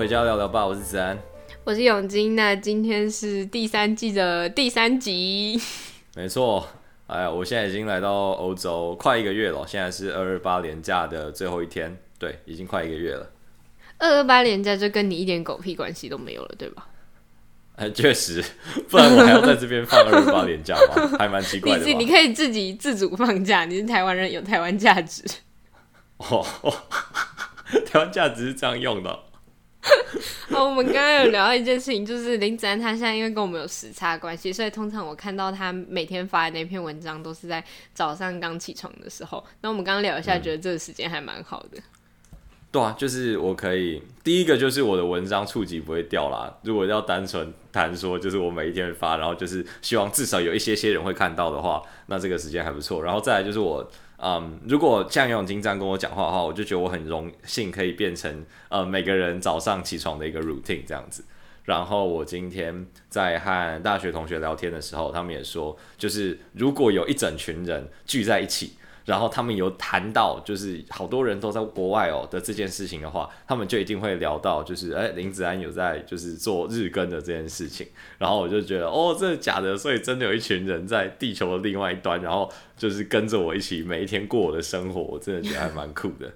[0.00, 1.18] 回家聊聊吧》，我是子安，
[1.62, 2.34] 我是永金。
[2.34, 5.60] 那今天是第三季的第三集，
[6.16, 6.66] 没错。
[7.06, 13.28] 哎呀，我现在已经来到欧洲快一个月了，现在是二二八连假的最后一天，对，已经快一个月了。
[13.98, 16.88] 二二八连假就跟你一点狗屁关系都没有了，对吧？
[17.76, 18.42] 哎，确实，
[18.88, 21.10] 不然我还要在这边放二二八连假吗？
[21.20, 21.84] 还蛮奇怪的。
[21.84, 25.22] 你你可以自己自主放假，你是台湾人，有台湾价值。
[26.16, 26.42] 哦，
[27.84, 29.24] 台湾价值是这样用的。
[30.50, 39.42] 好，我们刚刚有聊到一件事情，就是林子安他现在因为跟我们有时差关系，所以通常我看到他每天发的那篇文章都是在早上刚起床的时候。
[39.62, 41.78] 那我们刚刚聊一下，觉得这个时间还蛮好的。
[41.78, 41.82] 嗯。
[42.72, 46.58] 对啊，就是我可以第一个就是我的文章触及不会掉啦。
[46.62, 53.02] 如果要单纯谈说，就是我每一天发，然后就是希望至少有一些些人会看到的话，那这个时间还不错。
[53.02, 53.90] 然后再来就是我。
[54.22, 61.24] 嗯，如果像游泳金这样跟我讲话的话，我就觉得我很荣幸可以变成呃每个人早上起床的一个 routine 这样子。
[61.64, 68.74] 然后我今天在和大学同学聊天的时候，他们也说，就是如果有一整群人聚在一起。
[69.10, 77.84] 然后他们有谈到，就是好多人都在国外哦的这件事情的话，他们就一定会聊到，就是哎，林子安有在就是做日更的这件事情。
[78.18, 79.76] 然后我就觉得，哦，真的假的？
[79.76, 86.30] 所以真的有一群人在地球的另外一端，然后就是跟着我一起每一天过我的生活，我真的觉得还蛮酷的。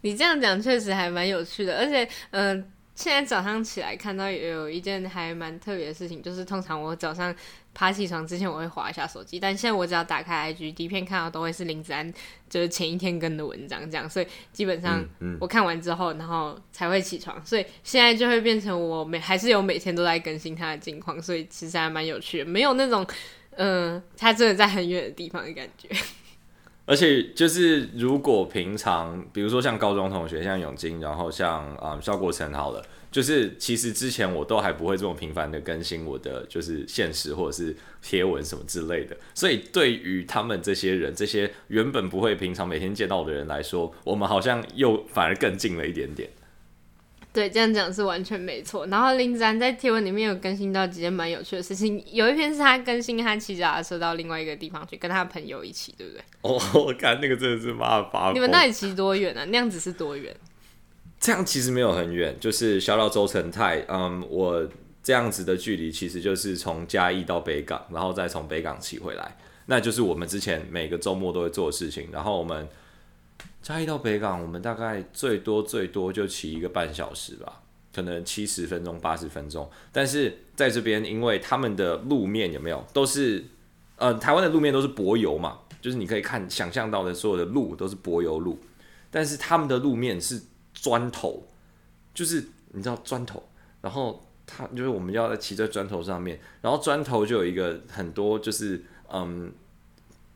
[0.00, 7.34] 你这样讲确实还蛮有趣的，而且，嗯、现在早上起来看到有一件还蛮特别的事情，就是通常我早上
[7.72, 12.12] 爬起床之前我会划一下手机，但现在我只要打开 IG，第一篇看到都会是林子安
[12.50, 15.02] 就是前一天跟的文章这样，所以基本上
[15.40, 23.06] 我看完之后，然后才会起床，所以现在就会变成我每还是有每天都在更新他的近况，所以其实还蛮有趣的，没有那种
[23.52, 25.88] 嗯、呃，他真的在很远的地方的感觉。
[26.84, 46.28] 而且就是，如果平常，比如说像高中同学，像永金，然后像啊肖国成，好了，就是其实之前我都还不会这么频繁的更新我的就是现实或者是贴文什么之类的，所以对于他们这些人，这些原本不会平常每天见到的人来说，我们好像又反而更近了一点点。
[47.32, 48.86] 对，这样讲是完全没错。
[48.88, 56.22] 然后林子安在贴文里面有更新到几件蛮有趣的事情，有一篇是他更新他骑脚踏车到另外一个地方去，跟他的朋友一起，对不对？
[56.42, 58.32] 哦，我看那个真的是妈发。
[58.32, 59.46] 你们那里骑多远啊？
[59.46, 60.36] 那样子是多远？
[61.18, 63.82] 这样其实没有很远，就是小到周成泰。
[63.88, 64.68] 嗯，我
[65.02, 72.08] 这样子的距离其实就是从嘉义到北港，然后再从北港骑回来，那就是我们之前每个周末都会做的事情。
[72.12, 72.68] 然后我们。
[73.62, 77.62] 嘉义到北港，我们大概最多最多就骑一个半小时吧，
[77.94, 79.70] 可能七十分钟、八十分钟。
[79.92, 83.44] 但是在这边，因为他们的路面有没有都是，
[83.96, 88.58] 呃，台湾的路面都是柏油嘛，就是你可以看想象到的所有的路都是柏油路，
[89.12, 90.42] 但是他们的路面是
[90.74, 91.46] 砖头，
[92.12, 93.40] 就是你知道砖头，
[93.80, 99.52] 然后他就是我们要骑在砖头上面，然后砖头就有一个很多就是嗯。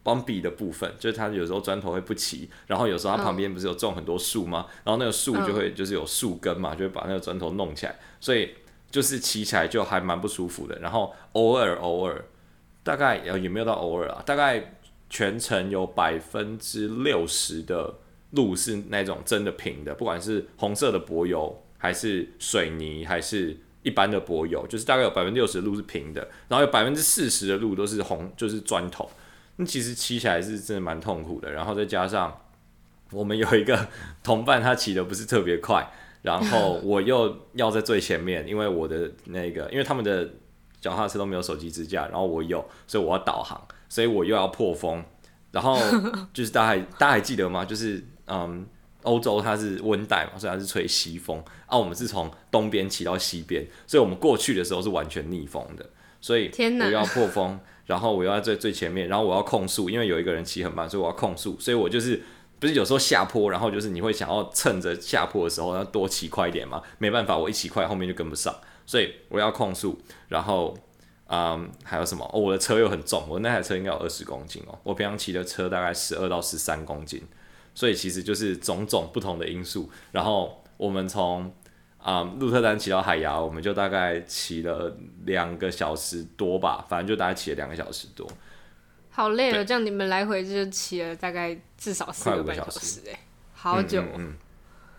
[0.07, 4.67] Bumpy 的部分，就是它有时候砖头会不齐，然后有时候它旁边不是有种很多树吗？
[4.85, 8.51] 然后那个树就会就是有树根嘛，就会把那个砖头弄起来，所以
[8.89, 10.79] 就是骑起来就还蛮不舒服的。
[10.79, 12.25] 然后偶尔偶尔，
[12.85, 14.77] 大概也没有到偶尔啊，大概
[15.11, 17.95] 全程有百分之六十的
[18.31, 29.09] 路是那种真的平的，不管是红色的柏油，还是水泥，还是一般的柏油，就是大概有百分之六十的路是平的，然后有百分之四十的路都是红，就是砖头。
[29.57, 32.41] 那其实骑起来是真的蛮痛苦的，然后再加上
[33.11, 33.89] 我们有一个
[34.23, 35.89] 同伴，他骑的不是特别快，
[36.23, 40.29] 然后 我又要在最前面，因为我的那个，因为他们的
[40.81, 43.59] 脚踏车都没有手机支架，然后我有，所以我要导航，
[43.89, 45.03] 所以我又要破风，
[45.53, 45.79] 然后
[46.35, 47.65] 就是大家还大家还记得吗？
[47.65, 48.67] 就是嗯，
[49.05, 55.89] 欧洲它是温带嘛，所以它是吹西风，啊，我们是从东边骑到西边，所以我们过去的时候是完全逆风的，
[56.21, 57.59] 所以我又要破风。
[57.87, 62.21] 然后我又在最最前面，然后我要控速，因为有一个人骑很慢，所以我要控速，所以我就是
[62.59, 68.55] 不是有时候下坡，然后就是你会想要趁着下坡的时候要多骑快一点嘛，没办法，我一骑快后面就跟不上，
[68.85, 69.99] 所以我要控速。
[70.29, 70.77] 然后，
[71.29, 72.29] 嗯，还有什么？
[72.33, 77.23] 哦，我的车又很重，我那台车应该有二十公斤哦，我平常骑的车大概十二到十三公斤，
[77.75, 79.91] 所以其实就是种种不同的因素。
[80.13, 81.53] 然后我们从
[82.07, 88.25] 啊，鹿特丹骑到海牙，我们就大概骑了两个小时多吧，反正就大概骑了两个小时多。
[89.11, 93.19] 好累了，这样你们来回就骑了大概至少四个半小时，哎，
[93.55, 94.03] 好久。
[94.03, 94.35] 嗯，嗯，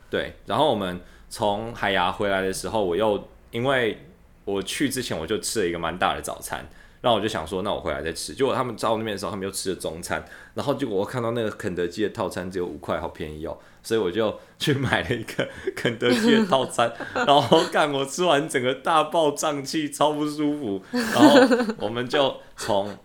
[0.09, 0.99] 对，然后我们
[1.29, 4.05] 从海牙回来的时候，我又因为
[4.43, 6.67] 我去之前我就吃了一个蛮大的早餐，
[6.99, 8.33] 然后我就想说，那我回来再吃。
[8.33, 10.23] 结果他们到那边的时候，他们又吃了中餐，
[10.55, 20.81] 然后结果我看到那个肯德基的套餐只有五块，好便宜哦，所以我就去买了一个 肯德基的套餐，然后干我吃完整个大爆胀气，超不舒服。
[20.91, 22.97] 然后我们就从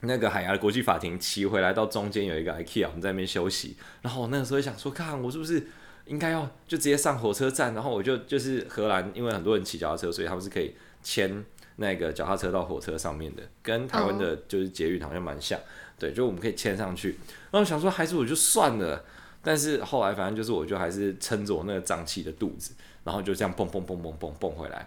[0.00, 3.76] 那个海牙的国际法庭骑回来，到中间有一个 IKEA，我们在那边休息。
[4.02, 5.66] 然后我那个时候想说，看我是不是
[6.06, 7.74] 应该要就直接上火车站？
[7.74, 11.44] 然后我就就是荷兰，因为很多人骑脚踏车，所以他们是可以牵。
[11.76, 15.58] 那个脚踏车到火车上面的，跟台湾的就是捷运好像蛮像，
[15.98, 17.18] 对，就我们可以牵上去。
[17.50, 19.04] 然后想说，还是我就算了。
[19.42, 22.72] 但是后来反正就是，我就还是撑着我那个胀气的肚子，
[23.02, 24.86] 然后就这样蹦蹦蹦蹦蹦蹦回来。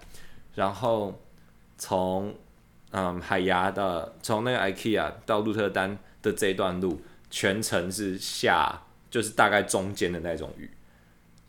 [0.56, 1.22] 然后
[1.78, 2.34] 从
[2.92, 8.82] 嗯海牙的，从那个 IKEA 到鹿特丹的这一段路，全程是下，
[9.12, 10.72] 就是大概中间的那种雨。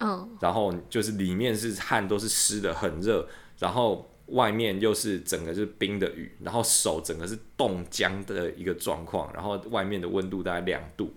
[0.00, 0.37] 嗯。
[0.41, 3.29] 然后就是里面是汗都是湿的，很热。
[3.58, 4.11] 然后。
[4.29, 11.15] 外面又是整个是冰的雨，然后手整个是冻僵的一个状况，然后外面的温度大概两度，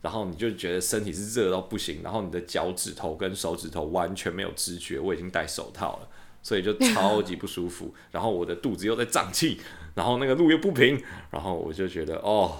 [0.00, 6.08] 然后你就觉得身体是热到不行，然后你的脚趾头跟手指头完全没有知觉，我已经戴手套了，
[6.42, 9.60] 所以就超级不舒服，然后我的肚子又在胀气，
[9.94, 12.58] 然后那个路又不平，然后我就觉得哦，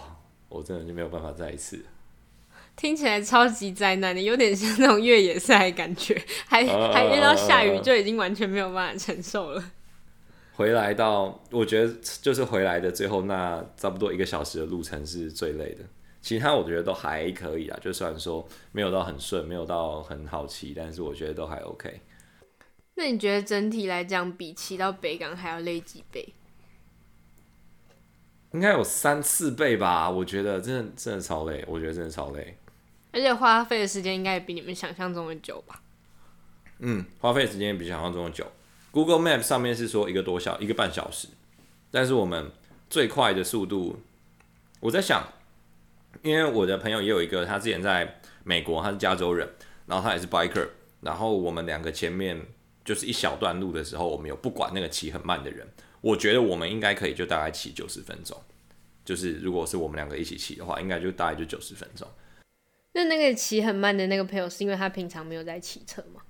[0.48, 1.84] 我真的就没有办法再一次。
[2.76, 9.64] 听起来超级灾难的，有点像那种越野赛感觉，还还遇到下雨就已经完全没有办法承受了。
[10.56, 11.92] 回来到，我觉得
[12.22, 15.84] 就是回来的最后那差不多一个小时的路程是最累的，
[16.22, 22.00] 其他我觉得都还可以啊，就虽然说没有到很顺，没有到很好骑，但是我觉得都还 OK。
[22.94, 26.32] 那你觉得整体来讲，比骑到北港还要累几倍？
[28.52, 32.56] 应该有三四倍吧，我觉得真的真的超累，我觉得真的超累，
[33.10, 35.82] 而且花费的时间应该也比你们想象中的久吧？
[36.78, 38.46] 嗯，花费时间也比想象中的久。
[38.94, 41.26] Google Map 上面是说一个多小一个半小时，
[41.90, 42.52] 但是我们
[42.88, 43.98] 最快的速度，
[44.78, 45.32] 我在想，
[46.22, 49.48] 因为我的朋友也有一个，他之前在美国，他是加州人，
[49.86, 50.68] 然后他也是 biker，
[51.00, 52.40] 然后我们两个前面
[52.84, 55.66] 就是一小段路的时候，我们有不管那个骑很慢的人，
[56.00, 58.40] 我觉得我们应该可以就大概骑九十分钟，
[59.04, 62.06] 就是如果是我们两个一起骑的话，应该就大概就九十分钟。
[62.92, 66.22] 那那个骑很慢的那个朋友，是因为他平常没有在骑车吗？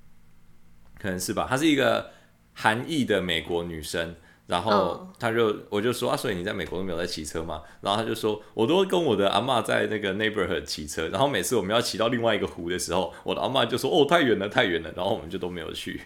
[0.99, 2.11] 可能是吧，他是一个。
[2.55, 4.15] 韩裔的美国女生，
[4.47, 5.57] 然后她就、oh.
[5.71, 7.63] 我就说啊，所以你在美国都没有在骑车吗？
[7.81, 16.01] 然后她就说，我都跟我的阿妈在那个 neighborhood 骑车，然后每次我们要骑到另外一个湖的时候，我的阿妈就说哦，太远了，太远了，然后我们就都没有去。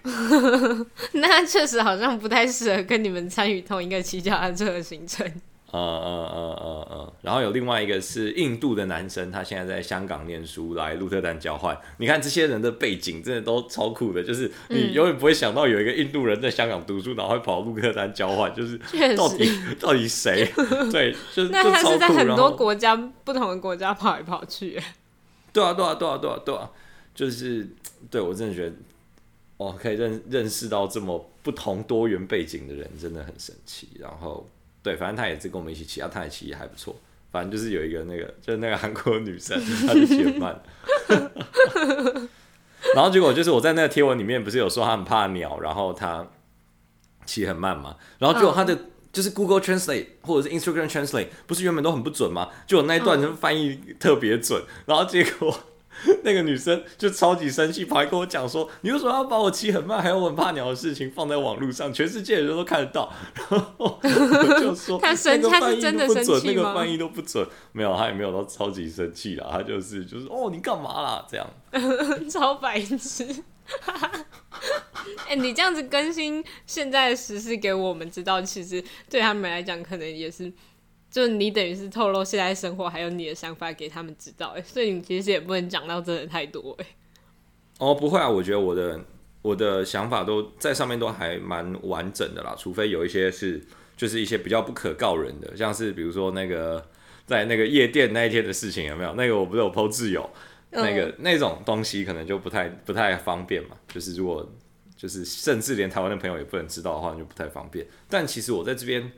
[1.12, 5.30] 那确实好像不太适合跟你们参与同一个骑脚踏车的行程。
[5.70, 11.78] 呃呃呃呃呃，然后有另外一个是印度的男生，他现在在香港念书，来鹿特丹交换。
[11.98, 18.78] 你看这些人的背景真的都超酷的，就是你永远不会想到有一个印度人在香港读书，然后会跑鹿特丹交换， 就是
[19.14, 20.50] 到底到底谁？
[20.90, 24.80] 对，就是那他是在很多国家不同的国家跑来跑去。
[25.52, 26.70] 对啊，对啊，对啊，对啊，对啊，
[27.14, 27.68] 就是
[28.10, 28.76] 对我真的觉得，
[29.58, 33.88] 哦，可以认认识到这么不同多元背景的人，真的很神奇。
[34.00, 34.48] 然后。
[34.88, 36.96] 对，反正他也是跟我们一起骑，啊，他也骑也还不错。
[37.30, 40.58] 反正就是有一个那个，就是那个韩国女生，她就骑很慢。
[42.94, 46.26] 然后结果就是我在那个贴文里面不是有说她很怕鸟，然后她
[47.26, 47.96] 骑很慢嘛。
[48.18, 48.74] 然后结果她的
[49.12, 52.48] 就是 Google Translate 或者是 Instagram Translate 不是原本都很不准吗？
[52.66, 55.54] 就我那一段就翻译特别准，然后结果。
[56.22, 63.12] 那个女生就超级生气，跑来跟我讲说：“你为什么要把我骑很慢，还有我很怕鸟的事情放在网络上，全世界的人都看得到？”
[63.50, 66.42] 然后我就说：“他生气，他是真的生气吗？
[66.46, 71.26] 那个翻译都不准，没有，他也没有到超级生气啦，他就是就是哦，你干嘛啦？
[71.28, 71.46] 这样
[72.30, 73.26] 超白痴。
[75.26, 80.52] 哎、欸，你这样子更新现在的时事给我们知道，其实对他们来讲，可能也是。”
[81.10, 86.86] 就你等于是透露现在生活还有你的想法给他们知道，哎，所以你其实也不能讲到真的太多，哎。
[87.78, 89.00] 哦，不会啊，我觉得我的
[89.40, 93.64] 我的想法都在上面都还蛮完整的啦，除非有一些是
[93.96, 96.86] 就是一些比较不可告人的，像是比如说那个
[97.24, 99.14] 在那个夜店那一天的事情有没有？
[99.14, 100.28] 那个我不是有 po 自由，
[100.70, 104.46] 那个那种东西可能就不太不太方便嘛，就是如果
[104.94, 107.86] 就是甚至连台湾的朋友也不能知道的话，就不太方便。
[108.10, 109.10] 但其实我在这边。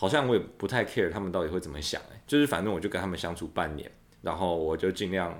[0.00, 3.92] 好像我也不太 care 他们到底会怎么想，哎，就是反正我就跟他们相处半年，
[4.22, 5.38] 然后我就尽量，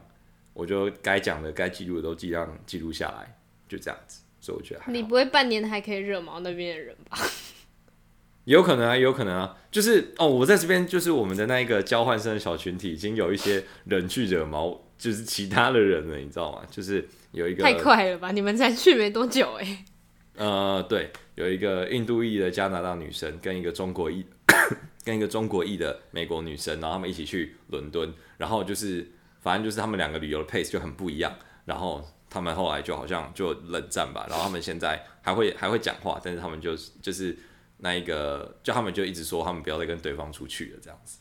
[0.52, 4.20] 我就该讲的、该记录的都尽量记录下来，就这样子。
[4.38, 7.16] 所以我觉得你不会半年还可以惹毛那边的人吧？
[8.44, 16.62] 有可能啊，有可能啊，就是哦，我在这边就是我们的那一个交换生的小群体，已经有一些人去惹毛，就是其他的人了，你知道吗？
[16.70, 18.30] 就是有一个太快了吧？
[18.30, 19.84] 你们才去没多久哎、欸。
[20.36, 24.24] 呃，对，有一个印度裔的加拿大女生跟一个中国裔。
[25.02, 37.34] 跟一个中国裔的美国女生，然后他们一起去伦敦，然后就是反正就是他们两个旅游的 pace 就很不一样，然后他们后来就好像就冷战吧，然后他们现在还会还会讲话，但是他们就就是
[37.78, 41.18] 那一个，就他们就一直说他们不要再跟对方出去了这样子。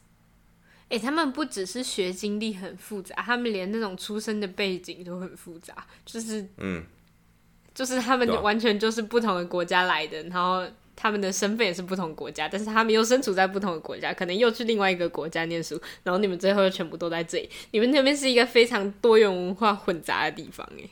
[0.89, 6.83] 哎、欸，他们不只是学经历很复杂，他们连那种出生的背景都很复杂，就是嗯，
[7.73, 10.67] 就是他们完全就是不同的国家来的，然后。
[11.01, 17.49] 他们的身份也是不同国家，但是他们又身处在不同的国家，可能又去另外一个国家念书，然后你们最后又全部都在这里。
[17.71, 20.83] 你们那边是一个非常多元文化混杂的地方，哎，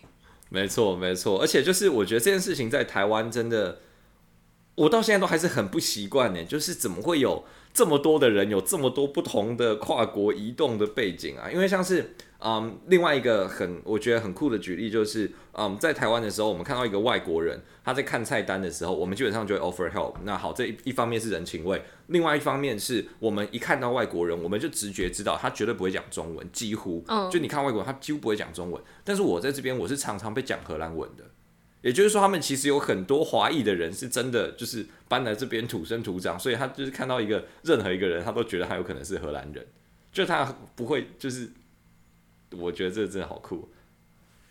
[0.47, 3.79] 没错没错，而且就是我觉得这件事情在台湾真的，
[4.77, 7.43] 我到现在都还是很不习惯呢，就是怎么会有
[7.73, 11.51] 这么多的人有这么多不同的跨国移动的背景啊？
[11.51, 12.15] 因为像是。
[12.39, 20.13] 嗯，um, 另外一个很我觉得很酷的举例就是，嗯、um，在台湾的时候，我们看到一个外国人，他在看菜单的时候，我们基本上就会 offer help。
[20.23, 28.79] 那好，这一一方面是人情味，另外一方面是我们一看到外国人，我们就直觉知道他绝对不会讲中文，几乎，就你看外国人，他几乎不会讲中文。
[29.03, 31.23] 但是我在这边，我是常常被讲荷兰文的，
[31.87, 39.65] 也就是说，他们其实有很多华裔的人是真的就是搬来这边土生土长，所以他就是看到一个任何一个人，他都觉得他有可能是荷兰人，
[40.11, 41.49] 就他不会就是。
[42.51, 43.67] 我觉得这真的好酷。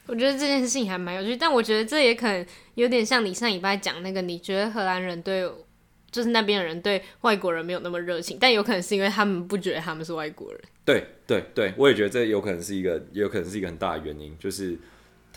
[0.04, 5.50] 我觉得这件事情还蛮有趣，但我觉得这也可能有点像你上礼拜讲那个，你觉得荷兰人对，
[6.10, 10.60] 就是那边的人对外国人没有那么热情，但有可能是因为他们不觉得他们是外国人。
[10.84, 14.76] 对对对，我也觉得这有可能是一个，也有可能是一个很大的原因，就是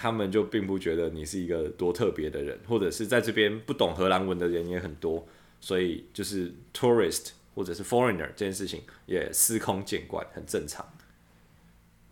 [0.02, 5.28] 他们就并不觉得你是一个多特别的人，或者是在这边不懂荷兰文的人也很多，
[5.60, 10.88] 所以就是 tourist 或者是 foreigner 这件事情也司空见惯，很正常。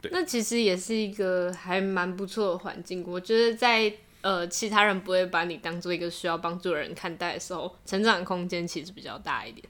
[0.01, 3.05] 对那其实也是一个还蛮不错的环境。
[3.07, 9.65] 我觉得在呃其他人不会把你当做一个需要帮助的人看待的时候，成长空间其实比较大一点。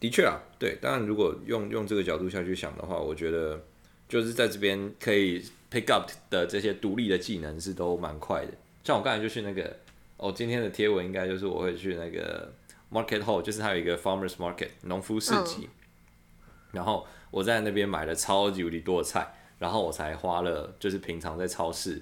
[0.00, 0.78] 的确啊，对。
[0.80, 3.62] 当然，如果用用这个角度下去想的话，我觉得
[4.08, 8.52] 就是在这边可以 pick up 的这些独立的技能是都蛮快的。
[8.84, 9.76] 像我刚才就去那个，
[10.16, 12.52] 哦，今天的贴文应该就是我会去那个
[12.90, 19.34] market hall，就是它有一个 farmers market 农夫市集，嗯、然后我在那边买了超级无敌多的菜。
[19.58, 22.00] 然后我才花了，就是平常在超市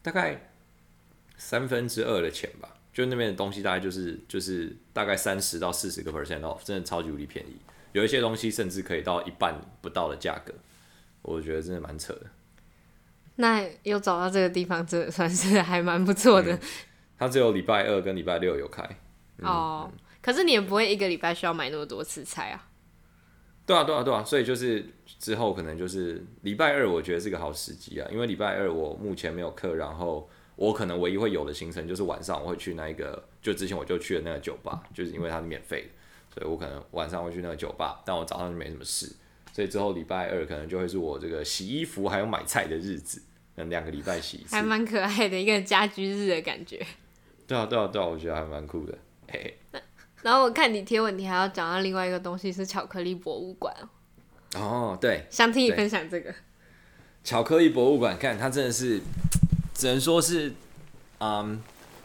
[0.00, 0.50] 大概
[1.36, 7.58] 三分之二的钱吧，就那边的东西大概就是就是大概三十到四十个 percent off，真的超级无敌便宜。
[7.92, 10.54] 有一些东西甚至可以到一半不到的价格，
[11.28, 12.26] 我觉得真的蛮扯的。
[13.36, 16.58] 那有找到这个地方，真的算是还蛮不错的。
[17.18, 18.82] 它、嗯、只有礼拜二跟礼拜六有开。
[19.38, 22.66] 嗯、哦，可是你也不会一个礼拜需要买那么多次菜啊。
[23.64, 24.84] 对啊，对啊，对啊，所以就是
[25.18, 35.88] 之后可能就是礼拜二，我觉得是个好时机啊，因为礼拜二我目前没有课，然后我可能唯一会有的行程就是晚上我会去那一个，就之前我就去了那个酒吧，就是因为它是免费的，
[36.34, 39.14] 所以我可能晚上会去那个酒吧，但我早上就没什么事，
[39.58, 43.20] 所以之后礼拜二可能就会是我这个洗衣服还有买菜的日子，
[43.56, 46.80] 嗯，两个礼拜洗一次，还蛮可爱的一个家居日的感觉。
[47.44, 48.96] 对啊，对啊，对啊，我觉得还蛮酷的，
[49.26, 49.80] 嘿嘿。
[50.22, 53.74] 然后我看你贴文，你还要讲到另外一个东西是巧克力博物馆
[54.54, 56.32] 哦，对，想听你分享这个
[57.24, 58.16] 巧克力博物馆。
[58.16, 59.00] 看它真的是，
[59.74, 60.52] 只能说是，
[61.18, 61.60] 嗯，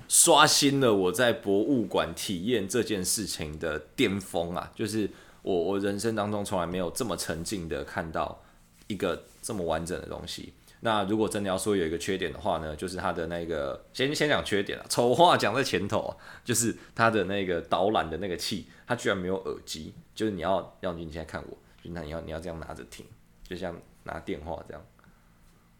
[0.07, 4.71] 刷新了我在博物馆体验这件事情的巅峰啊！
[4.73, 5.07] 就是
[5.43, 8.43] 我我人生当中从来没有这么沉浸的看到
[8.87, 10.53] 一个这么完整的东西。
[10.79, 23.05] 那如果真的要说有一个缺点的话呢，就是它的那个先先讲缺点啊，丑话讲在前头啊，就是它的那个导览的那个器，它居然没有耳机，就是你要要你现在看我，就那你要你要这样拿着听，
[23.47, 23.73] 就像
[24.03, 24.85] 拿电话这样，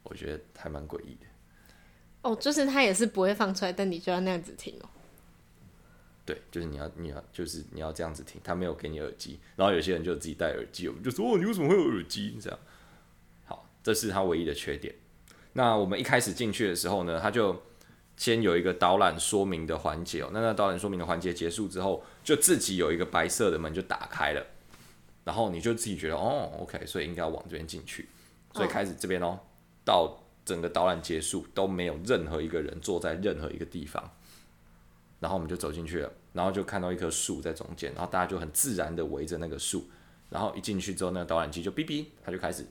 [0.04, 1.26] 我觉得还蛮诡异的。
[2.22, 4.88] 哦，就是它也是不会放出来，但你就要那样子听哦。
[6.26, 12.60] 对，就是你要你要就是你要这样子听，他没有给你耳机，然后有些人就自己戴耳机，我们就说哦，你为什么会有耳机这样？
[13.46, 14.96] 好这是他唯一的缺点。
[15.54, 17.62] 那我们一开始进去的时候呢，他就
[18.16, 20.30] 先有一个导览说明的环节哦。
[20.32, 24.46] 那那导览说明的环节结束之后，就自己有一个白色的门就打开了，
[25.26, 28.08] 然后你就自己觉得哦，OK，所以应该要往这边进去。
[28.54, 29.38] 所以开始这边哦，
[29.84, 34.10] 到整个导览结束都没有任何一个人坐在任何一个地方。
[35.24, 39.86] 然后我们就走进去了，然后就看到一棵树在中间，然后大家就很自然的围着那个树。
[40.30, 42.66] 然后一进去之后，那个导览机就哔哔，它就开始。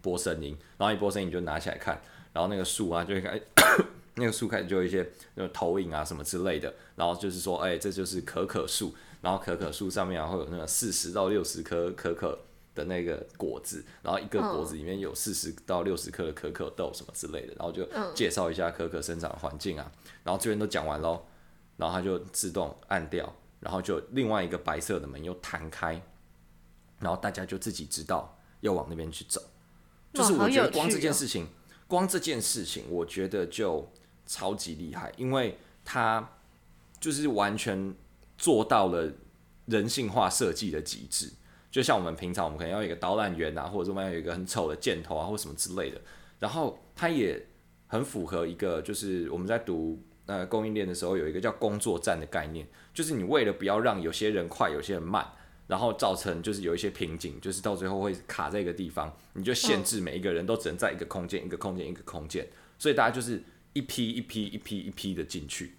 [0.00, 2.00] 播声音，然后一播声音你就拿起来看，
[2.32, 3.38] 然后那个树啊就会开，
[4.14, 12.38] 那个树开始就有一些那种投影啊什么之类的，然后就是说，哎，这就是可可树，然后可可树上面啊会有那个四十到六十颗可可
[12.76, 17.84] 的那个果子，然后一个果子里面有四十到六十颗的可可豆什么之类的，然后就
[18.14, 19.90] 介绍一下可可生长环境啊，
[20.22, 21.24] 然后这边都讲完喽，
[21.78, 26.02] 然后它就自动按掉，然后就另外一个白色的门又弹开，
[26.98, 29.40] 然后大家就自己知道要往那边去走。
[30.12, 31.46] 就是我觉得光这件事情，
[31.86, 33.90] 光这件事情，我觉得就
[34.26, 36.36] 超级厉害，因为它
[37.00, 37.94] 就是完全
[38.36, 39.12] 做到了
[39.66, 41.32] 人性化设计的极致。
[41.70, 46.00] 就像我们平常，我们可能要有一个导览员啊，或者说我们要有一个很丑的箭头啊，或什么之类的。
[46.40, 47.46] 然后它也
[47.86, 55.26] 很符合一个，就是我们在读呃供应链的时候，有一个叫工作站的概念，就是你为了不要让有些人快，有些人慢，
[55.66, 62.46] 然后造成就是有一些瓶颈，就是到最后会卡在一个地方，你就限制每一个人都只能在一个空间，一个空间，一个空间。
[62.78, 63.42] 所以大家就是
[63.72, 65.74] 一批一批一批一批的进去。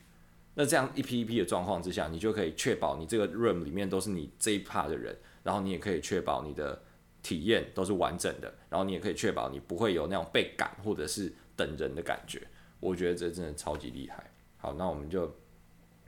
[0.55, 5.15] 那这样一批一批的状况之下，你就可以确保你这个 room 里面都是你这一 part 的人。
[5.41, 6.79] 然后你也可以确保你的
[7.23, 12.45] 体验都是完整的，然后你也可以确保你不会有那种被赶或者是等人的感觉。
[12.81, 14.29] 我觉得这真的超级厉害。
[14.59, 15.33] 好，那我们就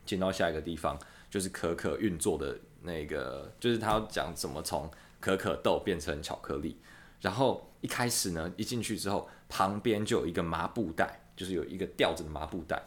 [0.05, 6.77] 进到下一个地方，就是可可运作的那个，就是他要讲怎么从可可豆变成巧克力。
[7.21, 12.81] 然后一开始呢，一进去之后，旁边就有一个麻布袋，就是有一个吊着的麻布袋，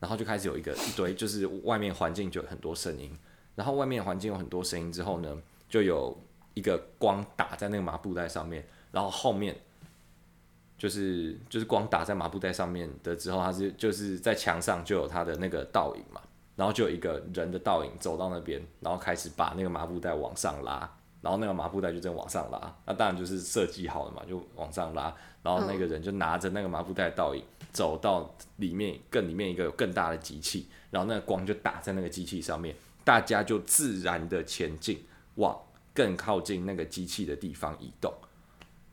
[0.00, 3.16] 然后就开始有一个一堆，就是外面环境就有很多声音。
[3.54, 5.36] 然后外面环境有很多声音之后呢，
[5.68, 6.16] 就有
[6.54, 9.54] 一个光打在那个麻布袋上面，然后后面
[10.82, 16.20] 就是就是光打在麻布袋上面的之后，它是就是在墙上就有它的那个倒影嘛，
[16.56, 32.74] 然后就有一个人的倒影走到那边，然后开始把那个麻布袋往上拉，然后那个麻布袋就这样往上拉，那当然就是设计好了嘛，就往上拉，然后那个人就拿着那个麻布袋倒影走到里面更里面一个有更大的机器，然后那个光就打在那个机器上面。
[33.04, 35.00] 大家就自然的前进，
[35.36, 35.56] 往
[35.94, 38.12] 更靠近那个机器的地方移动。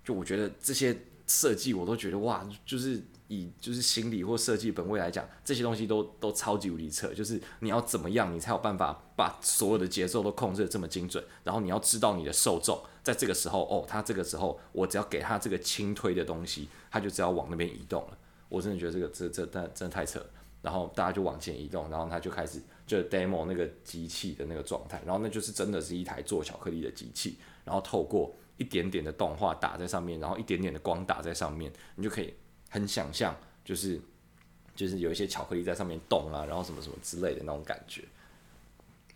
[0.04, 0.96] 就我觉得这些
[1.30, 7.14] 设计，我都觉得哇，就是以就是心理或设计本位来讲，这些东西都都超级无敌扯。
[7.14, 11.24] 就是你要怎么样，你才有办法把所有的节奏都控制得这么精准。
[11.44, 18.18] 然后你要知道你的受众在这个时候，哦，他这个时候我只要给他这个轻推的东西，他就只要往那边移动了。
[18.50, 20.26] 我真的觉得这个这这但真的太扯了。
[20.62, 22.60] 然后大家就往前移动，然后他就开始。
[22.90, 32.32] 就 demo 那个机器的那个状态，然后那就是真的是一台做巧克力的机器，然后透过一点点的动画打在上面，然后一点点的光打在上面，你就可以
[32.70, 34.00] 很想象，就是
[34.76, 38.04] 就是有一些巧克力在上面动啊，然后什么什么之类的那种感觉。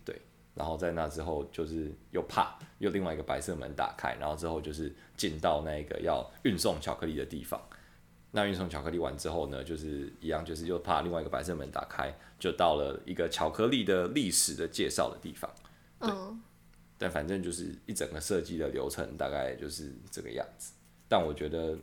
[0.04, 0.18] 对，
[0.54, 7.60] 然后在那之后就是又怕又另外一个白色门打开，然后之后就是进到那个要运送巧克力的地方。
[8.32, 15.48] 那运送巧克力完之后呢，就是一样，就是又怕另外一个白色门打开，就到了一个巧克力的历史的介绍的地方。
[16.00, 16.42] 嗯、
[17.04, 20.72] 但反正就是一整个设计的流程大概就是这个样子。
[21.06, 21.78] 但我觉得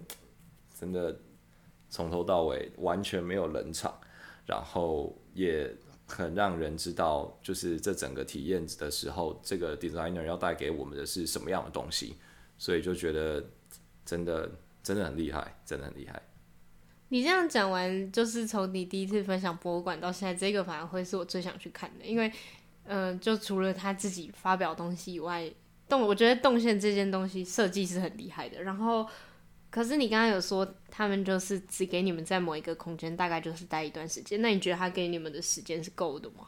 [0.74, 1.16] 真的
[1.92, 3.96] 从头到尾完全没有冷场，
[4.48, 5.72] 然后也
[6.08, 12.16] 很让人知道，就是这整个体验的时候，这个 designer 要带给我们的是什么样的东西，
[12.58, 13.46] 所以就觉得
[14.04, 14.50] 真的
[14.82, 16.20] 真的很厉害，真的很厉害。
[17.10, 22.32] 你这样讲完，就是从你第一次分享博物馆到现在，这个反而会是我最想去看的，因为，
[22.86, 25.52] 嗯、呃，就除了他自己发表东西以外，
[25.88, 28.64] 动我觉得动线这件东西设计是很厉害的。
[28.64, 29.08] 然后，
[29.70, 36.48] 可是你刚刚有说他们就是只给你们在某一个空间，大概就是待一段时间，那你觉得他给你们的时间是够的吗？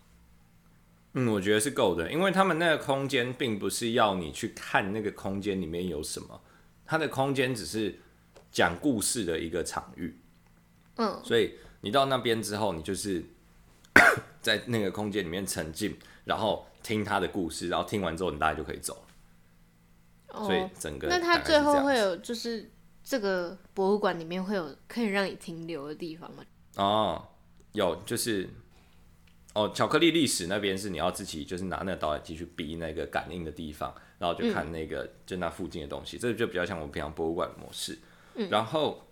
[1.15, 6.41] 嗯，我觉得是够的，因为他们那个空间并不是要你去看那个空间里面有什么，
[6.85, 7.99] 它的空间只是
[8.51, 10.17] 讲故事的一个场域。
[10.95, 13.23] 嗯，所以你到那边之后，你就是
[14.41, 20.39] 在那个空间里面沉浸，然后听他的故事，然后听完之后，你大概就可以走了。
[20.39, 22.71] 哦，所以整个那他最后会有，就是
[23.03, 26.43] 这个博物馆里面会有可以让你停留的地方吗？
[26.75, 27.27] 哦，
[27.73, 28.49] 有，就是
[29.53, 37.99] 哦，巧克力历史那边是你要自己就是拿那个导览机去逼那个感应的地方，然后就看那个、嗯、就那附近的东西，这个就比较像我们平常博物馆的模式。
[38.35, 39.03] 嗯，然后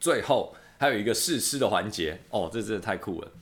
[0.00, 0.54] 最后。
[0.78, 3.32] 还有一个试吃的环节哦，这真的太酷了。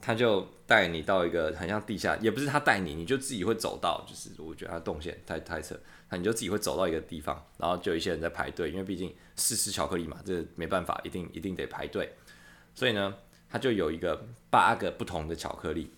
[0.00, 4.04] 他就带你到一个很像地下，也不是他带你，你就自己会走到。
[4.08, 12.12] 就是我觉得他动线太太扯，那你就自己会走到一个地方，然后就有一些人在排队，因为毕竟试吃巧克力嘛，这没办法，一定一定得排队。
[12.74, 13.14] 所以呢，
[13.50, 15.90] 他就有一个八个不同的巧克力，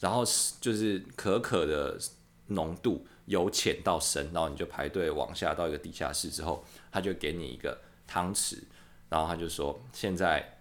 [0.00, 1.98] 然后是就是可可的
[2.46, 8.58] 浓度由浅到深，然后你就排队往下到一个地下室之后，他就给你一个汤匙。
[9.08, 10.51] 然后他就说，现在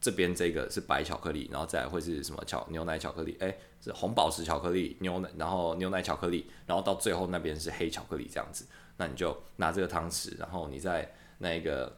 [0.00, 3.36] 这边这个是白巧克力，然后再会是什么巧牛奶巧克力？
[3.40, 8.66] 哎，是红宝石巧克力，牛奶，然后牛奶巧克力，然后到最后那边是黑巧克力这样子。
[8.96, 11.94] 那你就拿这个汤匙，然后你在那个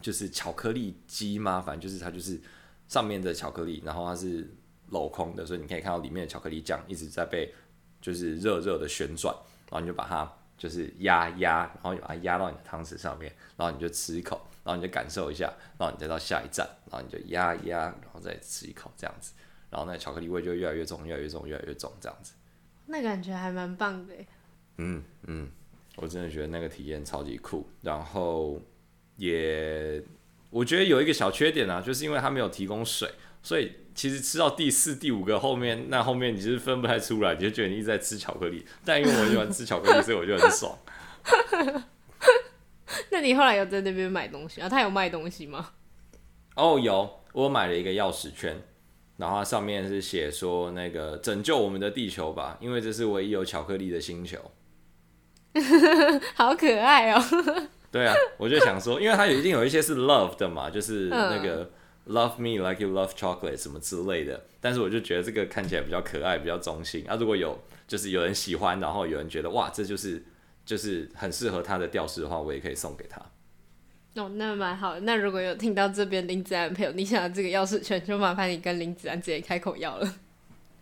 [0.00, 1.60] 就是巧克力机吗？
[1.60, 2.40] 反正就是它就是
[2.88, 4.48] 上面的巧克力，然后它是
[4.90, 7.52] 镂空的，所以你可以看到里面的巧克力酱一直在被
[8.00, 9.34] 就是热热的旋转，
[9.70, 15.44] 然后你就把它就是压压，然后把它压到你的汤匙上面，然后你就吃一口，然后你就感受一下，
[15.78, 19.32] 然后你再到下一站，然后你就压一压，然后再吃一口这样子，
[19.70, 22.32] 然后那巧克力味就越来越重，越来越重，越来越重这样子。
[22.86, 24.14] 那感觉还蛮棒的。
[24.78, 25.48] 嗯嗯，
[25.94, 28.60] 我真的觉得那个体验超级酷，然后
[29.16, 30.02] 也
[30.50, 33.08] 我觉得有一个小缺点啊，就是因为它没有提供水，
[33.44, 38.66] 所以其实吃到第四、第五个后面，那后面你就是分不太出来，你就觉得你一直在吃巧克力。
[38.84, 40.76] 但因为我喜欢吃巧克力，所以我就很爽。
[43.10, 44.68] 那你后来有在那边买东西啊？
[44.68, 45.70] 他有卖东西吗？
[46.56, 48.56] 哦，有，我买了一个钥匙圈。
[49.18, 54.38] 然后上面是写说那个拯救我们的地球吧，因为这是唯一有巧克力的星球。
[56.36, 57.22] 好可爱哦！
[57.90, 61.70] 对啊，我就想说，因为它有一定有一些是 love 的嘛，就是那个
[62.08, 64.44] love me like you love chocolate 什么之类的。
[64.60, 67.16] 但是我就觉得这个看起来比较可爱，比较中性啊。
[67.18, 70.22] 如果有就是有人喜欢，然后有人觉得哇，这就是
[70.66, 73.18] 就是很适合他的调式的话，我也可以送给他。
[74.16, 75.00] 哦，那蛮好的。
[75.00, 80.14] 那如果有听到这边林子安朋友，你想要这个钥匙圈，就麻烦你跟林子安直接开口要了。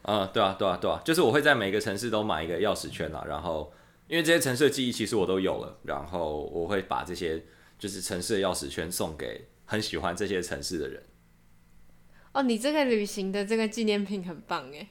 [0.03, 3.25] 嗯，对啊，对啊，对啊，就是我会在每个城市都买一个钥匙圈啦。
[3.27, 3.73] 然后，
[4.07, 7.43] 因为这些城市的记忆其实我都有了，然后我会把这些
[7.79, 11.03] 就是城市的钥匙圈送给很喜欢这些城市的人。
[12.33, 14.87] 哦，你这个旅行的这个纪念品很棒哎。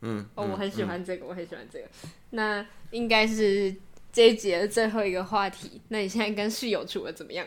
[0.00, 0.24] 嗯。
[0.34, 1.88] 哦，我很喜欢这个，嗯、我很喜欢这个。
[2.30, 3.74] 那应该是
[4.16, 5.78] 这一集的最后一个话题。
[5.88, 7.46] 那你现在跟室友处的怎么样？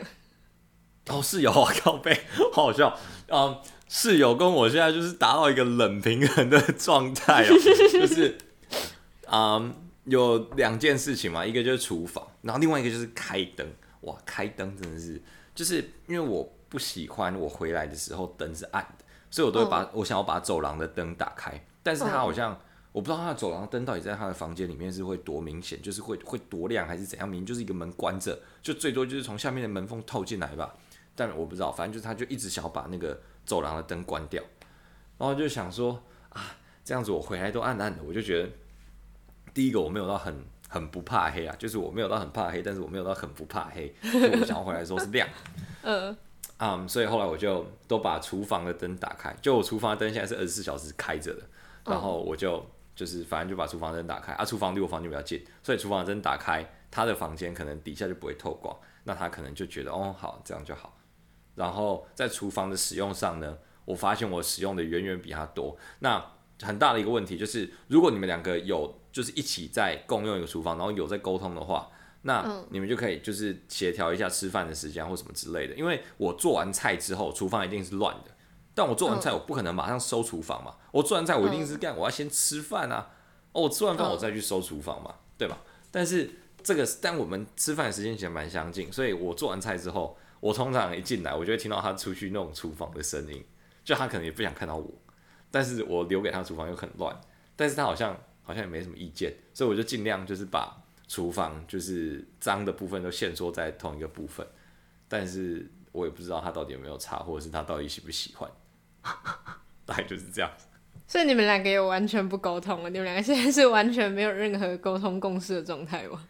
[1.08, 2.16] 哦，室友啊， 靠背，
[2.52, 2.96] 好好笑。
[3.26, 7.48] 嗯，室友跟我现在就是达到一个冷平衡的状态哦，
[7.92, 8.38] 就是，
[9.32, 13.66] 嗯，有两件事情嘛，一个就是厨房，然后另外一个就是开灯。
[14.02, 15.20] 哇，开灯真的是，
[15.52, 19.88] 就是因为我不喜欢我回来的时候灯是暗的，所以我都会把、oh.
[19.94, 22.58] 我想要把走廊的灯打开，但是它好像、oh.
[22.92, 27.28] 我不知道他的走廊灯到底在他的房间里面是会多明显，就是会会多亮还是怎样？
[27.28, 30.74] 明明就是一个门关着，就最多就是从下面的门缝透进来吧。
[31.14, 34.42] 但我不知道，反正就是他，就一直想要把那个走廊的灯关掉，
[35.18, 38.48] 然后就想说啊，这样子我回来都暗暗的，我就觉得
[39.52, 40.34] 第一个我没有到很
[40.68, 45.28] 很不怕黑啊，就是我没有到很怕黑，但是我没有到很不怕黑，所 以我想要回来的时候是亮，
[45.82, 46.16] 嗯，
[46.56, 51.42] 啊，所以后来我就都把厨房的灯打开，就我厨房的灯现在是二十四小时开着的，
[51.84, 60.98] 然后我就就是反正就把厨房灯打开啊，厨房离我房间比较近，所以厨房灯打开，他的房间可能底下就不会透光，那他可能就觉得哦好，这样就好。
[61.54, 65.76] 然后在厨房的使用上呢，我发现我使用的远远比他多。
[65.98, 66.24] 那
[66.62, 71.90] 很大的一个问题就是，如果你们两个有就是一起在共用一个厨房，然后有在沟通的话，
[72.22, 75.74] 那你们就可以就是协调一下吃饭的时间或什么之类的。
[75.74, 78.30] 因为我做完菜之后，厨房一定是乱的。
[78.74, 80.74] 但我做完菜，我不可能马上收厨房嘛。
[80.92, 83.10] 我做完菜，我一定是干，我要先吃饭啊。
[83.52, 85.58] 哦，我吃完饭我再去收厨房嘛，对吧？
[85.90, 86.30] 但是
[86.62, 90.16] 这个，但我们吃饭的时间其实蛮相近，所以我做完菜之后。
[90.40, 93.44] 我通常一进来，我就会听到他出去弄厨房的声音，
[93.84, 94.90] 就他可能也不想看到我，
[95.50, 97.14] 但是我留给他厨房又很乱，
[97.54, 104.46] 但是他好像好像也没什么意见，所以我就尽量就是把厨房就是脏的部分都限缩在同一个部分，
[105.08, 108.50] 但是我也不知道他到底有没有差，或者是他到底喜不喜欢，
[109.84, 110.50] 大概就是这样。
[111.06, 112.90] 所以你们两个也完全不沟通了？
[112.90, 116.22] 你们两个现在是完全没有任何沟通共识的状态吗？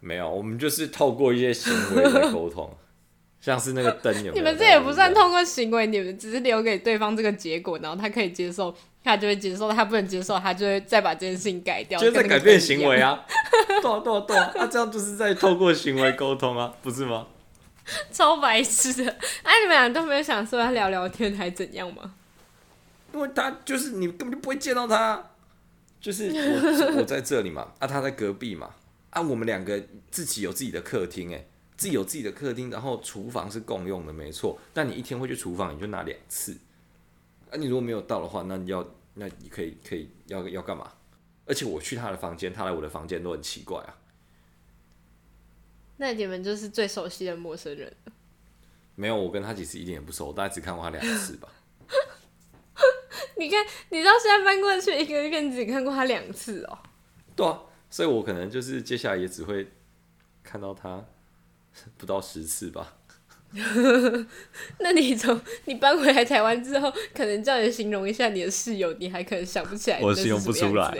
[0.00, 2.74] 没有，我们就是透过一些行为来沟通。
[3.40, 4.32] 像是那个灯有有？
[4.32, 8.74] 你们这也不算通过行为，你们只是留给对方这个结果，然后他可以接受，
[9.04, 12.00] 他就会接受；他不能接受，他就会再把这件事情改掉。
[12.00, 13.24] 就是在改变行为啊！
[13.80, 14.52] 对啊，对啊，对啊！
[14.56, 17.28] 那这样就是在透过行为沟通啊，不是吗？
[18.12, 19.10] 超白痴的！
[19.42, 22.14] 哎、你们俩都没有想说要聊聊天还怎样吗？
[23.12, 25.30] 因为他就是你根本就不会见到他，
[26.00, 28.70] 就是我 我在这里嘛，啊，他在隔壁嘛，
[29.10, 31.46] 啊，我们两个自己有自己的客厅，哎。
[31.78, 34.58] 自己有自己的客厅，然后厨房是共用的，没错。
[34.74, 36.58] 但你一天会去厨房，你就拿两次。
[37.52, 40.90] 啊，你如果没有到的话，那你要，那你可以可以要要干嘛？
[41.46, 43.94] 而且我去他的房间，他来我的房间都很奇怪啊。
[45.98, 47.94] 那你们就是最熟悉的陌生人。
[48.94, 51.48] 没有，我跟他其实一点也不熟，我大概只看过他两次吧。
[53.36, 56.78] 你看，你到现在搬过去一个月，你只看过他两次哦。
[57.36, 59.68] 对啊，所以我可能就是接下来也只会
[60.42, 61.04] 看到他。
[61.96, 62.96] 不到十次吧。
[64.80, 70.00] 那你从你搬回来台湾之后，可能叫你形容一下你的室友，你还可能想不起来。
[70.00, 70.90] 我形容不出来，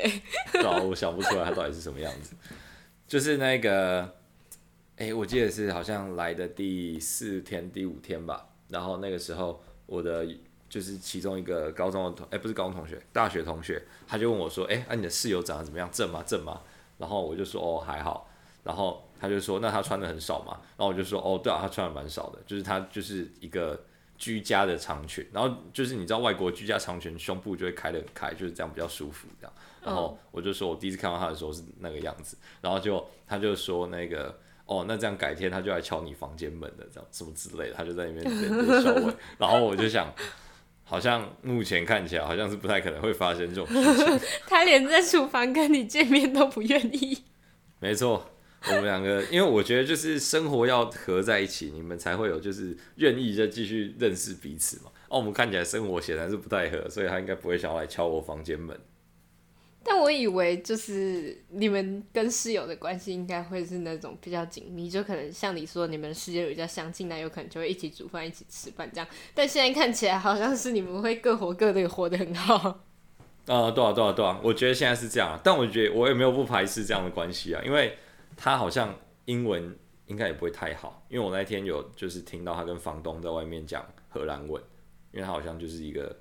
[0.53, 2.37] 对啊，我想不出来他到底是什么样子。
[3.09, 4.18] 就是那个，
[4.99, 8.49] 哎、欸，我记得是好像来的第四天、第五天吧。
[8.69, 10.27] 然后那个时候，我的
[10.69, 15.89] 就是其中一个高中的同，哎、欸，不是高中同学，大学同学，他就问我说，哎、欸，那、啊、你的室友长得怎么样？
[15.93, 16.21] 正吗？
[16.27, 16.63] 正吗？
[16.99, 18.29] 然后我就说，哦，还好。
[18.65, 20.59] 然后他就说，那他穿的很少嘛？
[20.77, 23.81] 然后我就说，哦，对啊，他穿的蛮少的，就是他就是一个
[24.17, 25.25] 居家的长裙。
[25.33, 29.55] 然后就是你知道外国居家长裙胸部就会开得很开，就是这样比较舒服这样。
[29.81, 32.37] 然后我就说我第一次看到他的时候是那个样子。
[32.61, 34.37] 然后就他就说那个。
[34.69, 39.15] 哦，那这样改天他就来敲你房间门的，这样什么之类的，他就在里面在收尾。
[39.39, 40.13] 然后我就想，
[40.85, 44.21] 好像目前看起来好像是不太可能会发生这种事情。
[44.47, 47.25] 他连在厨房跟你见面都不愿意。
[47.81, 48.31] 没错，
[48.67, 54.91] 我们两个，因为我觉得就是生活要合在一起，你们才会有就是愿意再继续认识彼此嘛。
[55.09, 58.79] 哦，我们看起来生活显然是不太合，所以他应该不会想要来敲我房间门。
[59.91, 69.09] 但我以为就是你们跟室友的关系应该会是那种比较紧密，就可能像你说，你们时间比较相近，那有可能就会一起煮饭、一起吃饭这样。
[69.35, 72.81] 但现在看起来好像是你们会各活各的，活得很好。
[73.47, 75.41] 啊， 对啊，对啊，对啊，我觉得现在是这样。
[75.43, 77.97] 但我觉得我也没有不排斥这样的关系啊，因为
[78.37, 79.75] 他好像英文
[80.07, 84.63] 应该也不会太好，因为我那天有就是听到他跟房东在外面讲荷兰文，
[85.13, 86.15] 因为他好像就是一个。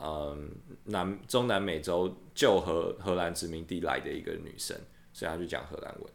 [0.00, 0.50] 嗯，
[0.84, 4.78] 南中南美洲旧荷荷兰殖民地来的一个女生，
[5.12, 6.12] 所以她就讲荷兰文。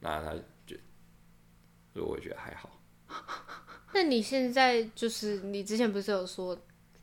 [0.00, 0.34] 那她
[0.66, 0.76] 就，
[1.92, 2.80] 所以我觉得还好。
[3.92, 6.58] 那你现在就是你之前不是有说，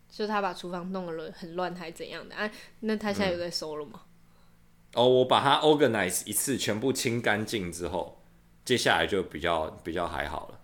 [0.10, 2.50] 就他把厨房弄了很乱，还怎样的啊？
[2.82, 4.02] 那他现在有在收了吗？
[4.04, 4.10] 嗯。
[4.96, 8.22] 哦，我把它 organize 一次，全部清干净之后，
[8.66, 10.60] 接下来就比较比较还好了。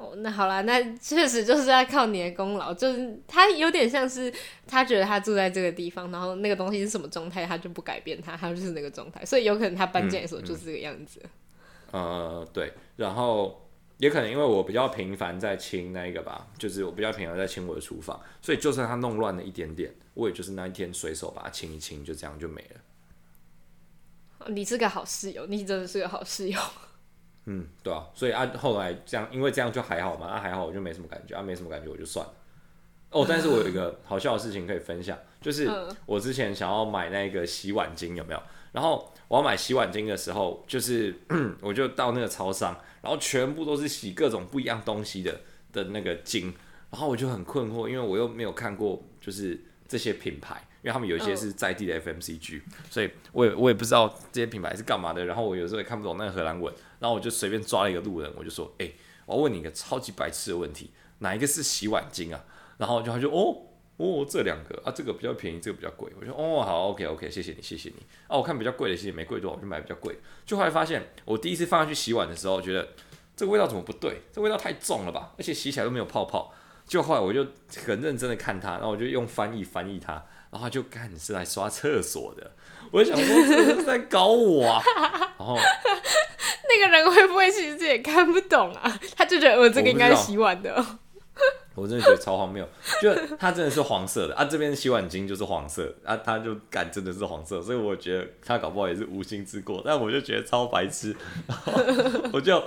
[0.00, 2.72] 哦，那好啦，那确实就是要靠你的功劳。
[2.72, 4.32] 就是他有点像是
[4.66, 9.22] 他觉得他住在这个地方，然后那个东西是什么状态，他就不改变它，他就是那个状态。
[9.26, 11.20] 所以有可能他搬进来的时候就是这个样子。
[11.92, 12.72] 嗯，嗯，呃，对。
[12.96, 24.48] 然后也可能因为我比较频繁在清那个吧，就是我比较频繁在清我的厨房，所以就算他弄乱了一点点，我也就是那一天随手把它清一清，就这样就没了。
[24.48, 26.58] 你是个好室友，你真的是个好室友。
[27.46, 32.32] 嗯，对啊，所以啊，后来这样，因为这样就还好嘛，啊还好，我就没什么感觉，啊没什么感觉，我就算了。
[33.10, 35.68] 哦，但是我有一个好笑的事情可以分享，就是
[36.06, 38.42] 我之前想要买那个洗碗巾，有没有？
[38.72, 41.12] 然后我要买洗碗巾的时候，就是
[41.60, 45.40] 我就到那个超商，然后全部都是洗各种不一样东西的
[45.72, 46.52] 的那个巾，
[46.90, 50.64] 然后我就很困惑，因为我又没有看过就是这些品牌。
[50.82, 55.24] 因为他们有一些是在地的 FMCG，所以我也我也不知道这些品牌是干嘛的。
[55.24, 58.94] 然后我有时候也看不懂那个荷兰文，然后我就随便抓了一个路人，我就说：“哎、欸，
[59.26, 62.44] 我要问你一个超级白痴的问题，哪一个是洗碗精啊？”
[62.78, 63.56] 然后就他就哦
[63.98, 66.10] 哦这两个啊，这个比较便宜，这个比较贵。
[66.18, 70.18] 我就说：“哦好，OK OK，谢谢你，谢谢你。”啊，我看比较贵的其实没贵多少，我就买比较贵。
[70.46, 72.88] 就后来发现，我第一次放下去洗碗的时候，觉得
[73.36, 74.22] 这个味道怎么不对？
[74.32, 75.34] 这个味道太重了吧？
[75.36, 76.54] 而且洗起来都没有泡泡。
[76.86, 77.46] 就后来我就
[77.86, 80.24] 很认真的看它，然后我就用翻译翻译它。
[80.50, 82.50] 然后就看你是来刷厕所的，
[82.90, 84.82] 我就想说这是在搞我啊。
[85.38, 89.00] 然后那个人会不会其实也看不懂啊？
[89.16, 90.74] 他就觉得我这个应该是洗碗的。
[91.74, 92.68] 我，我真的觉得超荒谬，
[93.00, 101.16] 就他真的是黄色的啊，这边洗碗巾就是黄色啊，他就干真的是黄色，所以我觉得他搞不好也是无心之过，但我就觉得超白痴，
[102.32, 102.62] 我就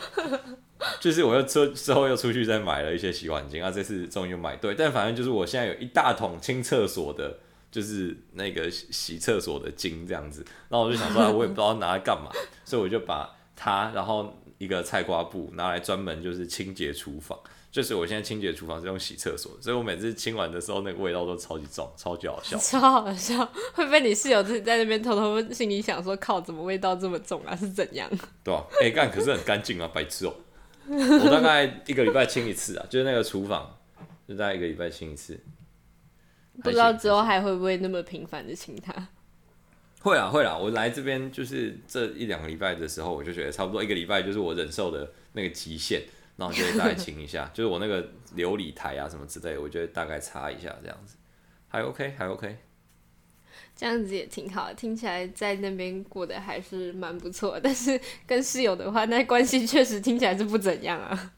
[0.99, 7.37] 就是我又之之后又出去再买了一些洗碗巾啊，这次终于买对，但反正就是我现在有一大桶清厕所的。
[7.73, 12.29] 就是那个洗厕所的巾这样子，然后我就想说，我也不知道拿来干嘛，
[12.63, 17.37] 所以我就把它，然后一个菜瓜布拿来专门就是清洁厨房。
[17.71, 22.55] 就是我现在清洁厨房是用洗厕所，所以我每次清完的时候，那个味道都超级重，超级好笑。
[22.59, 27.55] 超好笑，会被你室友自己在那边偷偷心里想说，靠，怎么味道这么重啊？
[27.55, 28.07] 是怎样？
[28.43, 30.35] 对啊，哎、欸，干可是很干净啊，白痴哦、喔。
[30.87, 33.75] 我大概一个礼拜清一次啊，就是那个厨房，
[34.27, 35.39] 就大概一个礼拜清一次。
[36.61, 39.07] 不知道之后还会不会那么频繁的请他？
[40.01, 46.01] 会啊会啊，我来这边就是这一两个礼拜的时候，我就觉得差不多一个礼拜就是我忍受的那个极限，
[46.35, 48.03] 然后就会大概清一下， 就是我那个
[48.35, 51.15] 琉璃台啊什么之类的，我就会大概擦一下这样子，
[51.69, 52.57] 还 OK 还 OK，
[53.73, 61.31] 这样子也挺好，听起来在那边过得还是蛮不错，但是跟室友的话，那关系确实听起来是不怎样啊。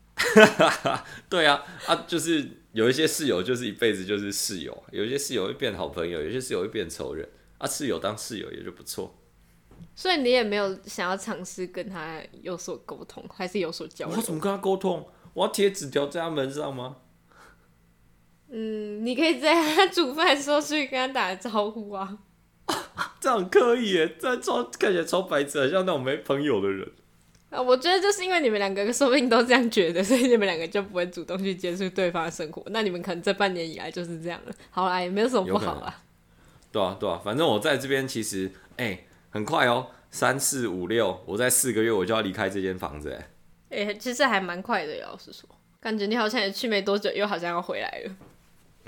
[1.29, 2.49] 对啊啊就是。
[2.75, 7.25] 有一些室友就是一辈子就是室友，有一些室友会变好朋友，有些室友会变仇人
[7.57, 7.65] 啊。
[7.65, 9.15] 室友当室友也就不错。
[9.95, 14.17] 所以你也没有想要尝试跟他有所沟通，还是有所交流？
[14.17, 15.07] 我怎么跟他沟通？
[15.33, 16.97] 我要贴纸条在他门上吗？
[18.49, 22.17] 嗯，你可以在他煮饭的时候去跟他打个招呼啊。
[23.21, 26.91] 这样可以耶，这样超看起来超白痴，像那种没朋友的人。
[27.49, 32.63] 啊，我觉得就是因为你们两个说不定都这样觉得，所以你们两个就不会主动去接触对方的生活。
[32.67, 34.53] 那你们可能这半年以来就是这样了。
[34.71, 36.01] 好啦，也没有什么不好啦。
[36.71, 43.11] 对啊，对啊，反正我在这边其实，哎、欸，很快哦，三四五六，我在四个月我就要离开这间房子，
[43.69, 45.47] 哎，哎，其实还蛮快的，老实说，
[45.79, 48.11] 感觉你好像也去没多久，又好像要回来了。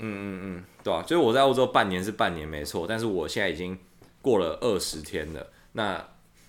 [0.00, 3.78] 嗯嗯，对啊，就是我在欧洲半年是半年没错，但是我现在已经
[4.20, 5.46] 过了二十天了。
[5.72, 6.06] 那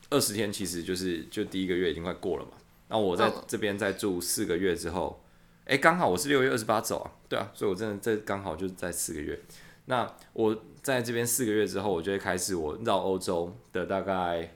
[0.09, 2.51] 二十天其实就是就第一个月已经快过了嘛。
[2.87, 5.23] 那我在这边再住四个月之后，
[5.65, 9.39] 哎、哦，刚好我是六月二十八走啊，对啊，所以我真的这刚好就是在四个月。
[9.85, 14.55] 那我在这边四个月之后，我就会开始我绕欧洲的大概，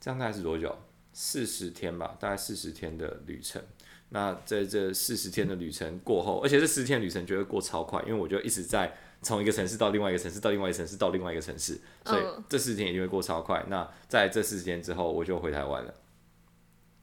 [0.00, 0.76] 这样大概是多久？
[1.12, 3.62] 四十天吧，大概四十天的旅程。
[4.10, 13.64] 那在这四十天的旅程过后，而且这四十天旅程就会过超快，因为我就一直在从一个城市到另外一个城市，到另外一个城市，到另外一个城市，所以这四天一定会过超快。
[13.68, 15.94] 那在这四天之后，我就回台湾了。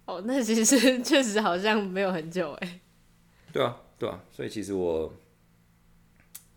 [0.05, 2.79] 哦，那其实 确实好像没有很久哎。
[3.51, 5.13] 对啊，对啊，所以其实我。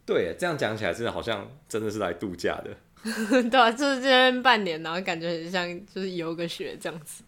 [0.06, 2.76] 对，这样讲起来，真的好像真的是来度假的。
[3.48, 7.24] 对啊，就是这边半年，然后感觉很像就是游个学这样子。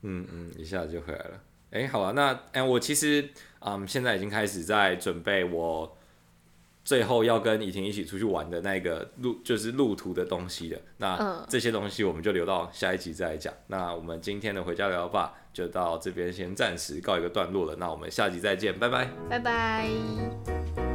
[0.00, 1.42] 嗯嗯，一下子就回来了。
[1.70, 3.28] 哎，好啊，那哎，我其实
[3.58, 5.97] 嗯，现在已经开始在准备我
[6.88, 10.80] 最后要跟怡婷一起出去玩的那个路，就是路途的东西的。
[10.96, 13.52] 那这些东西我们就留到下一集再来讲。
[13.66, 17.76] 那我们今天的回家聊吧就到这边先暂时告一个段落了。
[17.76, 20.87] 那我们下集再见，拜拜，拜拜。